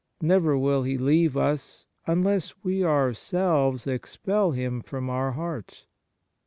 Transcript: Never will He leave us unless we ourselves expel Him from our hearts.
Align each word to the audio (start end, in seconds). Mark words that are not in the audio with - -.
Never 0.23 0.57
will 0.57 0.81
He 0.81 0.97
leave 0.97 1.37
us 1.37 1.85
unless 2.07 2.55
we 2.63 2.83
ourselves 2.83 3.85
expel 3.85 4.49
Him 4.49 4.81
from 4.81 5.11
our 5.11 5.33
hearts. 5.33 5.85